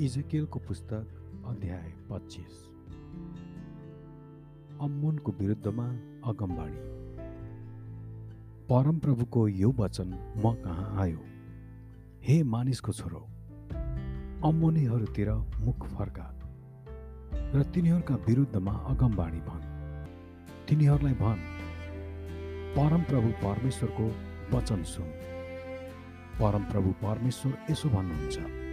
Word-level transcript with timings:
इजकेलको 0.00 0.58
पुस्तक 0.58 1.08
अध्याय 1.46 1.94
पच्चिस। 2.10 2.68
अम्मोनको 4.80 5.32
विरुद्धमा 5.32 5.86
अगमबाणी। 6.30 6.76
परमप्रभुको 8.68 9.48
यो 9.48 9.72
वचन 9.72 10.34
म 10.36 10.54
कहाँ 10.54 11.02
आयो? 11.02 11.18
हे 12.22 12.42
मानिसको 12.42 12.92
छोरो 12.92 13.18
अम्मोनीहरूतिर 14.48 15.32
मुख 15.34 15.86
फर्का 15.86 16.40
र 17.54 17.62
तिनीहरूका 17.74 18.14
विरुद्धमा 18.14 18.72
अगमबाणी 18.72 19.40
भन्। 19.40 19.64
तिनीहरूलाई 20.68 21.14
भन् 21.14 21.40
परमप्रभु 22.76 23.28
परमेश्वरको 23.28 24.12
वचन 24.56 24.82
सुन। 24.82 25.06
परमप्रभु 26.40 26.90
परमेश्वर 26.90 27.58
यसो 27.70 27.88
भन्नुहुन्छ। 27.88 28.65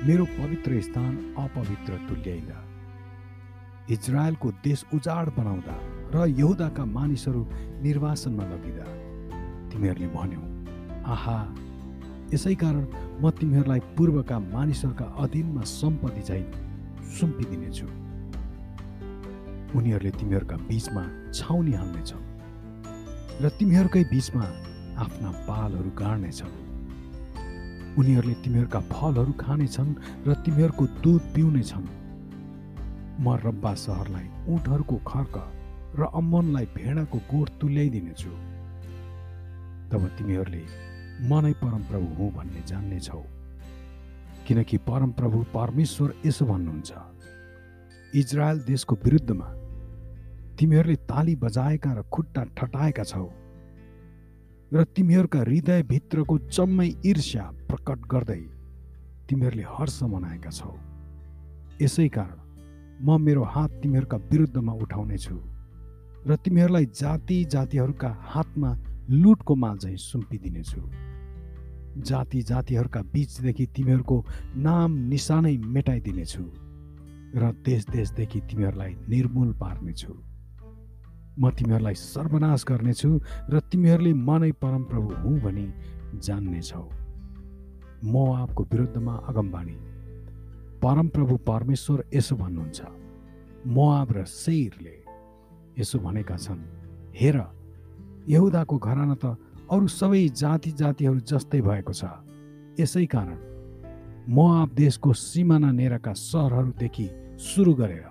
मेरो 0.00 0.24
पवित्र 0.24 0.80
स्थान 0.80 1.16
अपवित्र 1.38 1.96
तुल्याइँदा 2.08 2.58
इजरायलको 3.94 4.50
देश 4.64 4.84
उजाड 4.94 5.28
बनाउँदा 5.36 5.74
र 6.14 6.24
यहुदाका 6.30 6.84
मानिसहरू 6.88 7.42
निर्वासनमा 7.84 8.44
लगिँदा। 8.52 8.86
तिमीहरूले 9.70 10.08
भन्यौ 10.16 10.42
आहा 11.04 11.36
यसै 12.32 12.54
कारण 12.62 12.84
म 13.20 13.30
तिमीहरूलाई 13.40 13.80
पूर्वका 13.96 14.38
मानिसहरूका 14.56 15.06
अधीनमा 15.24 15.62
सम्पत्ति 15.68 16.22
चाहिँ 16.28 16.46
सुम्पिदिनेछु। 17.18 17.86
उनीहरूले 19.76 20.12
तिमीहरूका 20.16 20.56
बिचमा 20.64 21.04
छाउनी 21.36 21.72
हाल्नेछन् 21.76 22.24
र 23.42 23.48
तिमीहरूकै 23.60 24.04
बिचमा 24.08 24.46
आफ्ना 25.04 25.28
बालहरू 25.44 25.90
गाड्नेछन्। 26.02 26.69
उनीहरूले 27.98 28.34
तिमीहरूका 28.44 28.80
फलहरू 28.92 29.32
खानेछन् 29.42 29.90
र 30.26 30.34
तिमीहरूको 30.44 30.84
दुध 31.02 31.22
पिउनेछन्। 31.34 31.86
म 33.20 33.26
रब्बा 33.44 33.72
सहरलाई 33.74 34.26
उठहरूको 34.54 34.96
खर्क 35.06 35.34
र 35.98 36.00
अम्मनलाई 36.14 36.66
भेडाको 36.76 37.18
गोठ 37.32 37.48
तुल्याइदिनेछु। 37.60 38.32
तब 39.90 40.02
तिमीहरूले 40.18 40.64
म 41.28 41.30
नै 41.44 41.52
परमप्रभु 41.62 42.08
हुँ 42.18 42.30
भन्ने 42.32 42.62
जान्नेछौ। 42.66 43.22
किनकि 44.46 44.76
परमप्रभु 44.88 45.38
परमेश्वर 45.54 46.08
यसो 46.26 46.44
भन्नुहुन्छ 46.46 46.90
इजरायल 48.14 48.58
देशको 48.60 48.94
विरुद्धमा 49.04 49.48
तिमीहरूले 50.58 50.96
ताली 51.10 51.34
बजाएका 51.36 51.90
र 51.92 52.02
खुट्टा 52.12 52.42
ठटाएका 52.56 53.04
छौ। 53.04 53.26
र 54.72 54.82
तिमीहरूका 54.96 55.38
हृदयभित्रको 55.38 56.38
जम्मै 56.48 56.86
ईर्ष्या 57.06 57.44
प्रकट 57.68 58.00
गर्दै 58.06 58.42
तिमीहरूले 59.28 59.64
हर्ष 59.68 60.02
मनाएका 60.02 60.50
छौ। 60.50 60.70
यसै 61.82 62.06
कारण 62.08 62.38
म 63.02 63.18
मेरो 63.20 63.42
हात 63.44 63.70
तिमीहरूका 63.82 64.16
विरुद्धमा 64.30 64.72
उठाउनेछु 64.84 65.36
र 66.26 66.36
तिमीहरूलाई 66.44 66.86
जाति 66.94 67.38
जातिहरूका 67.50 68.10
हातमा 68.30 68.70
लुटको 69.10 69.54
माल 69.56 69.76
चाहिँ 69.78 69.96
सुम्पिदिनेछु 70.06 70.82
जाति 72.06 72.42
जातिहरूका 72.42 73.02
बिचदेखि 73.12 73.66
तिमीहरूको 73.76 74.24
नाम 74.62 74.90
निशानै 75.10 75.56
मेटाइदिनेछु 75.76 76.44
र 77.34 77.52
देश 77.66 77.86
देशदेखि 77.90 78.40
तिमीहरूलाई 78.40 78.94
निर्मूल 79.08 79.52
पार्नेछु 79.60 80.12
म 81.38 81.50
तिमीहरूलाई 81.50 81.94
सर्वनाश 81.94 82.64
गर्नेछु 82.68 83.10
र 83.50 83.60
तिमीहरूले 83.70 84.12
म 84.12 84.30
नै 84.42 84.52
परमप्रभु 84.62 85.08
हुँ 85.22 85.36
भनी 85.40 85.66
जान्नेछौ। 86.18 86.84
म 88.04 88.14
आपको 88.34 88.62
विरुद्धमा 88.72 89.14
अगमबाणी 89.28 89.76
परमप्रभु 90.82 91.36
परमेश्वर 91.46 92.04
यसो 92.14 92.36
भन्नुहुन्छ। 92.36 92.80
मोआब 93.66 94.08
र 94.16 94.24
सेरले 94.24 94.96
यसो 95.78 95.98
भनेका 95.98 96.36
छन्। 96.36 96.60
हेर 97.14 97.36
यहुदाको 98.28 98.76
घराना 98.78 99.14
त 99.14 99.36
अरू 99.70 99.86
सबै 99.86 100.28
जाति 100.34 100.70
जातिहरू 100.80 101.20
जस्तै 101.20 101.60
भएको 101.60 101.92
छ। 101.92 102.04
यसै 102.80 103.06
कारण 103.06 103.38
मोआब 104.28 104.68
देशको 104.74 105.12
सिमाना 105.12 105.70
नेराका 105.72 106.12
सहरहरूदेखि 106.12 107.06
सुरु 107.38 107.72
गरेर 107.74 108.06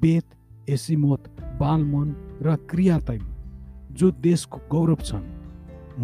बेत 0.00 0.26
एसिमोत 0.68 1.22
बालमोन 1.62 2.08
र 2.42 2.56
क्रियातैम 2.70 3.24
जो 3.98 4.10
देशको 4.26 4.58
गौरव 4.70 5.00
छन् 5.08 5.26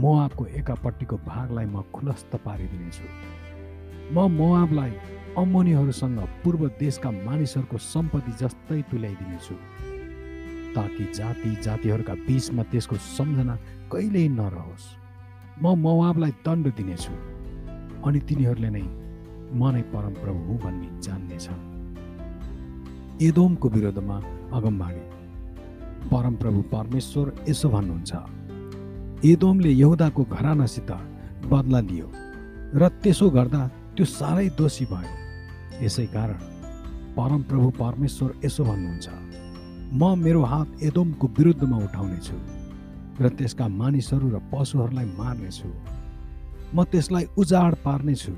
मोआबको 0.02 0.44
एकापट्टिको 0.60 1.16
भागलाई 1.26 1.66
म 1.66 1.82
खुलस्त 1.94 2.32
पारिदिनेछु। 2.44 3.06
म 4.14 4.16
मोआबलाई 4.32 4.92
अम्मोनीहरूसँग 5.38 6.20
पूर्व 6.44 6.62
देशका 6.78 7.10
मानिसहरूको 7.10 7.78
सम्पत्ति 7.86 8.32
जस्तै 8.42 8.80
तुल्याइदिनेछु 8.90 9.54
ताकि 10.76 11.04
जाति 11.18 11.50
जातिहरूका 11.64 12.14
बिचमा 12.28 12.62
त्यसको 12.70 12.96
सम्झना 13.16 13.54
कहिल्यै 13.92 14.28
नरहोस्। 14.38 14.86
म 15.62 15.64
मोआबलाई 15.84 16.32
दण्ड 16.46 16.66
दिनेछु 16.78 17.14
अनि 18.06 18.18
तिनीहरूले 18.28 18.70
नै 18.76 18.86
म 19.58 19.60
नै 19.74 19.82
परमप्रभु 19.92 20.40
हुँ 20.48 20.58
भन्ने 20.62 20.88
जान्नेछन्। 21.02 21.62
एदोमको 23.26 23.66
विरोधमा 23.68 24.16
अगमबाणी। 24.56 25.17
परमप्रभु 26.12 26.60
परमेश्वर 26.74 27.26
यसो 27.48 27.68
भन्नुहुन्छ। 27.68 28.12
एदोमले 29.24 29.70
यहुदाको 29.82 30.22
घरानासित 30.24 30.90
बदला 31.50 31.80
लियो 31.88 32.08
र 32.80 32.82
त्यसो 33.02 33.26
गर्दा 33.36 33.62
त्यो 33.96 34.04
साह्रै 34.18 34.48
दोषी 34.58 34.84
भयो। 34.92 35.14
यसै 35.84 36.06
कारण 36.14 36.40
परमप्रभु 37.18 37.68
परमेश्वर 37.82 38.30
यसो 38.44 38.62
भन्नुहुन्छ 38.70 39.06
म 40.00 40.02
मेरो 40.24 40.42
हात 40.52 40.68
एदोमको 40.88 41.26
विरुद्धमा 41.38 41.76
उठाउनेछु 41.86 42.36
र 43.22 43.28
त्यसका 43.38 43.66
मानिसहरू 43.80 44.26
र 44.34 44.38
पशुहरूलाई 44.52 45.06
मार्नेछु। 45.18 45.68
म 46.74 46.84
त्यसलाई 46.90 47.24
उजाड 47.40 47.72
पार्नेछु 47.84 48.34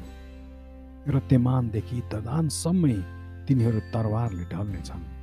र 1.13 1.15
तेमानदेखि 1.31 1.99
ददानसम्मै 2.13 2.97
तिनीहरू 3.47 3.81
तरवारले 3.93 4.45
ढल्नेछन्। 4.53 5.20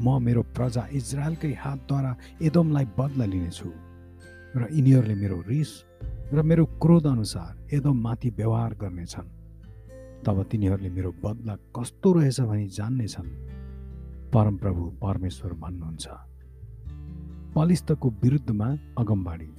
म 0.00 0.22
मेरो 0.22 0.42
प्रजा 0.56 0.82
इजरायलकै 0.92 1.52
हातद्वारा 1.52 2.12
एदोमलाई 2.42 2.86
बदला 2.98 3.24
लिनेछु 3.24 3.70
र 4.56 4.62
यिनीहरूले 4.72 5.14
मेरो 5.14 5.38
रिस 5.48 5.70
र 6.32 6.42
मेरो 6.42 6.64
क्रोध 6.82 7.06
अनुसार 7.06 7.52
एदोममाथि 7.76 8.30
व्यवहार 8.30 8.72
गर्नेछन्। 8.74 9.28
तब 10.24 10.42
तिनीहरूले 10.50 10.90
मेरो 10.90 11.10
बदला 11.24 11.54
कस्तो 11.76 12.12
रहेछ 12.12 12.40
भनी 12.40 12.66
जान्नेछन्। 12.68 13.30
परमप्रभु 14.32 14.82
परमेश्वर 15.02 15.52
भन्नुहुन्छ 15.52 16.06
पलिस्तको 17.54 18.08
विरुद्धमा 18.22 18.68
अगमबाडी 18.98 19.50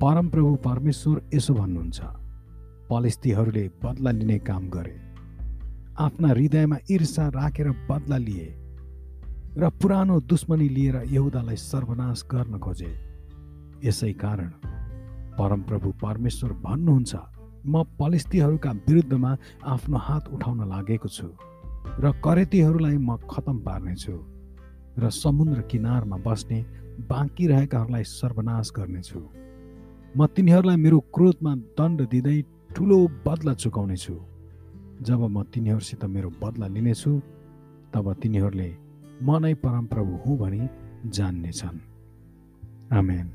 परमप्रभु 0.00 0.54
परमेश्वर 0.64 1.22
यसो 1.34 1.54
भन्नुहुन्छ 1.54 2.00
पलिस्तीहरूले 2.90 3.64
बदला 3.84 4.10
लिने 4.10 4.38
काम 4.38 4.68
गरे। 4.70 4.96
आफ्ना 5.98 6.28
हृदयमा 6.28 6.76
ईर्षा 6.90 7.24
राखेर 7.28 7.68
बदला 7.90 8.18
लिए। 8.18 8.63
र 9.56 9.68
पुरानो 9.72 10.18
दुश्मनी 10.20 10.68
लिएर 10.68 10.96
यहुदालाई 11.08 11.56
सर्वनाश 11.56 12.22
गर्न 12.30 12.58
खोजे। 12.58 12.90
यसै 13.84 14.12
कारण 14.18 14.50
परमप्रभु 15.38 15.90
परमेश्वर 16.02 16.52
भन्नुहुन्छ 16.64 17.14
म 17.66 17.82
पलिस्तीहरूका 18.00 18.70
विरुद्धमा 18.88 19.30
आफ्नो 19.64 19.98
हात 20.06 20.28
उठाउन 20.34 20.60
लागेको 20.68 21.08
छु 21.08 21.28
र 22.02 22.12
करेतीहरूलाई 22.18 22.96
म 22.98 23.16
खतम 23.30 23.58
पार्नेछु 23.62 24.16
र 24.98 25.10
समुद्र 25.22 25.60
किनारमा 25.70 26.16
बस्ने 26.26 26.58
बाँकी 27.06 27.46
रहेकाहरूलाई 27.46 28.04
सर्वनाश 28.10 28.72
गर्नेछु। 28.76 29.20
म 30.18 30.26
तिनीहरूलाई 30.34 30.76
मेरो 30.82 30.98
क्रोधमा 31.14 31.52
दण्ड 31.78 31.98
दिँदै 32.10 32.38
ठुलो 32.74 32.98
बदला 33.26 33.54
चुकाउनेछु। 33.62 34.16
जब 35.06 35.20
म 35.26 35.42
तिनीहरूसित 35.54 36.04
मेरो 36.10 36.30
बदला 36.42 36.66
लिनेछु 36.74 37.12
तब 37.94 38.12
तिनीहरूले 38.22 38.70
म 39.22 39.38
नै 39.38 39.54
परमप्रभु 39.54 40.12
हुँ 40.16 40.38
भनी 40.38 40.68
जान्नेछन्। 41.06 41.80
आमेन। 42.92 43.30